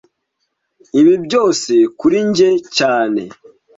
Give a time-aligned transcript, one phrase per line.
[0.99, 3.21] Ibi byose kuri njye cyane